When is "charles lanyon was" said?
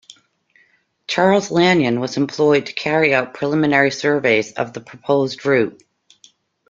1.05-2.17